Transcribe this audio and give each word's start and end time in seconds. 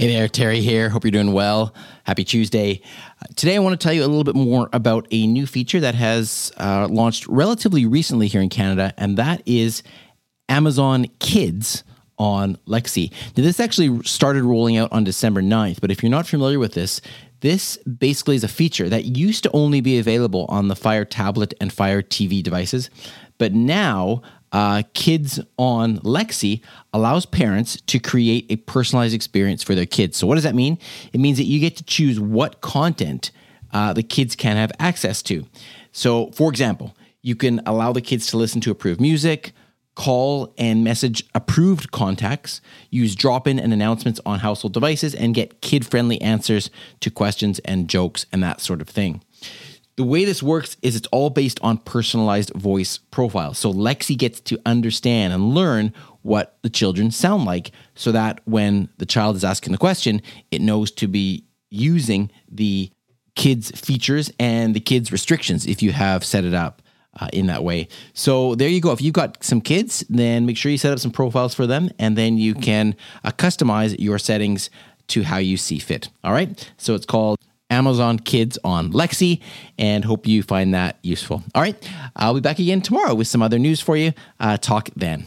Hey 0.00 0.08
there, 0.08 0.28
Terry 0.28 0.62
here. 0.62 0.88
Hope 0.88 1.04
you're 1.04 1.10
doing 1.10 1.34
well. 1.34 1.74
Happy 2.04 2.24
Tuesday. 2.24 2.80
Uh, 3.20 3.26
today, 3.36 3.56
I 3.56 3.58
want 3.58 3.78
to 3.78 3.84
tell 3.84 3.92
you 3.92 4.02
a 4.02 4.08
little 4.08 4.24
bit 4.24 4.34
more 4.34 4.70
about 4.72 5.06
a 5.10 5.26
new 5.26 5.46
feature 5.46 5.78
that 5.78 5.94
has 5.94 6.50
uh, 6.56 6.88
launched 6.90 7.26
relatively 7.26 7.84
recently 7.84 8.26
here 8.26 8.40
in 8.40 8.48
Canada, 8.48 8.94
and 8.96 9.18
that 9.18 9.42
is 9.44 9.82
Amazon 10.48 11.04
Kids 11.18 11.84
on 12.18 12.56
Alexa. 12.66 13.08
Now, 13.36 13.42
this 13.42 13.60
actually 13.60 14.02
started 14.04 14.42
rolling 14.42 14.78
out 14.78 14.90
on 14.90 15.04
December 15.04 15.42
9th, 15.42 15.82
but 15.82 15.90
if 15.90 16.02
you're 16.02 16.08
not 16.08 16.26
familiar 16.26 16.58
with 16.58 16.72
this, 16.72 17.02
this 17.40 17.76
basically 17.76 18.36
is 18.36 18.44
a 18.44 18.48
feature 18.48 18.88
that 18.88 19.04
used 19.04 19.42
to 19.42 19.50
only 19.52 19.82
be 19.82 19.98
available 19.98 20.46
on 20.48 20.68
the 20.68 20.76
Fire 20.76 21.04
tablet 21.04 21.52
and 21.60 21.74
Fire 21.74 22.00
TV 22.00 22.42
devices, 22.42 22.88
but 23.36 23.52
now 23.52 24.22
uh, 24.52 24.82
Kids 24.94 25.40
on 25.56 25.98
Alexa 25.98 26.56
allows 26.92 27.26
parents 27.26 27.80
to 27.82 27.98
create 27.98 28.46
a 28.50 28.56
personalized 28.56 29.14
experience 29.14 29.62
for 29.62 29.74
their 29.74 29.86
kids. 29.86 30.16
So, 30.16 30.26
what 30.26 30.34
does 30.34 30.44
that 30.44 30.54
mean? 30.54 30.78
It 31.12 31.20
means 31.20 31.38
that 31.38 31.44
you 31.44 31.60
get 31.60 31.76
to 31.76 31.84
choose 31.84 32.18
what 32.18 32.60
content 32.60 33.30
uh, 33.72 33.92
the 33.92 34.02
kids 34.02 34.34
can 34.34 34.56
have 34.56 34.72
access 34.78 35.22
to. 35.22 35.46
So, 35.92 36.30
for 36.32 36.50
example, 36.50 36.96
you 37.22 37.36
can 37.36 37.60
allow 37.66 37.92
the 37.92 38.00
kids 38.00 38.26
to 38.28 38.36
listen 38.36 38.60
to 38.62 38.70
approved 38.70 39.00
music, 39.00 39.52
call 39.94 40.54
and 40.56 40.82
message 40.82 41.22
approved 41.34 41.90
contacts, 41.90 42.60
use 42.90 43.14
drop 43.14 43.46
in 43.46 43.58
and 43.58 43.72
announcements 43.72 44.20
on 44.24 44.38
household 44.40 44.72
devices, 44.72 45.14
and 45.14 45.34
get 45.34 45.60
kid 45.60 45.86
friendly 45.86 46.20
answers 46.22 46.70
to 47.00 47.10
questions 47.10 47.58
and 47.60 47.88
jokes 47.88 48.26
and 48.32 48.42
that 48.42 48.60
sort 48.60 48.80
of 48.80 48.88
thing. 48.88 49.22
The 50.00 50.06
way 50.06 50.24
this 50.24 50.42
works 50.42 50.78
is 50.80 50.96
it's 50.96 51.06
all 51.08 51.28
based 51.28 51.60
on 51.60 51.76
personalized 51.76 52.54
voice 52.54 52.96
profiles. 53.10 53.58
So 53.58 53.68
Alexa 53.68 54.14
gets 54.14 54.40
to 54.40 54.58
understand 54.64 55.34
and 55.34 55.54
learn 55.54 55.92
what 56.22 56.56
the 56.62 56.70
children 56.70 57.10
sound 57.10 57.44
like 57.44 57.70
so 57.94 58.10
that 58.12 58.40
when 58.46 58.88
the 58.96 59.04
child 59.04 59.36
is 59.36 59.44
asking 59.44 59.72
the 59.72 59.78
question, 59.78 60.22
it 60.50 60.62
knows 60.62 60.90
to 60.92 61.06
be 61.06 61.44
using 61.68 62.30
the 62.50 62.90
kids' 63.36 63.72
features 63.72 64.32
and 64.40 64.74
the 64.74 64.80
kids' 64.80 65.12
restrictions 65.12 65.66
if 65.66 65.82
you 65.82 65.92
have 65.92 66.24
set 66.24 66.44
it 66.44 66.54
up. 66.54 66.80
Uh, 67.20 67.26
in 67.32 67.48
that 67.48 67.64
way. 67.64 67.88
So 68.14 68.54
there 68.54 68.68
you 68.68 68.80
go. 68.80 68.92
If 68.92 69.02
you've 69.02 69.12
got 69.12 69.42
some 69.42 69.60
kids, 69.60 70.04
then 70.08 70.46
make 70.46 70.56
sure 70.56 70.70
you 70.70 70.78
set 70.78 70.92
up 70.92 71.00
some 71.00 71.10
profiles 71.10 71.54
for 71.54 71.66
them 71.66 71.90
and 71.98 72.16
then 72.16 72.38
you 72.38 72.54
can 72.54 72.94
uh, 73.24 73.32
customize 73.32 73.96
your 73.98 74.16
settings 74.16 74.70
to 75.08 75.24
how 75.24 75.38
you 75.38 75.56
see 75.56 75.80
fit. 75.80 76.08
All 76.22 76.32
right. 76.32 76.72
So 76.76 76.94
it's 76.94 77.04
called 77.04 77.39
Amazon 77.70 78.18
Kids 78.18 78.58
on 78.64 78.86
Alexa, 78.92 79.36
and 79.78 80.04
hope 80.04 80.26
you 80.26 80.42
find 80.42 80.74
that 80.74 80.98
useful. 81.02 81.42
All 81.54 81.62
right, 81.62 81.76
I'll 82.16 82.34
be 82.34 82.40
back 82.40 82.58
again 82.58 82.82
tomorrow 82.82 83.14
with 83.14 83.28
some 83.28 83.42
other 83.42 83.58
news 83.58 83.80
for 83.80 83.96
you. 83.96 84.12
Uh, 84.38 84.56
talk 84.56 84.90
then. 84.96 85.26